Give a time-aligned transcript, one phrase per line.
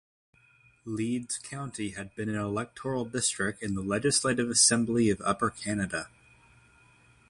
[0.83, 6.07] Leeds County had been an electoral district in the Legislative Assembly of Upper Canada.